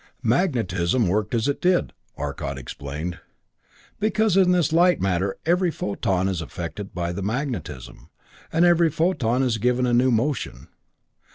"Magnetism 0.23 1.07
worked 1.07 1.35
as 1.35 1.47
it 1.47 1.61
did," 1.61 1.93
Arcot 2.17 2.57
explained, 2.57 3.19
"because 3.99 4.35
in 4.35 4.51
this 4.51 4.73
light 4.73 4.99
matter 4.99 5.37
every 5.45 5.69
photon 5.69 6.27
is 6.27 6.41
affected 6.41 6.95
by 6.95 7.11
the 7.11 7.21
magnetism, 7.21 8.09
and 8.51 8.65
every 8.65 8.89
photon 8.89 9.43
is 9.43 9.59
given 9.59 9.85
a 9.85 9.93
new 9.93 10.09
motion. 10.09 10.69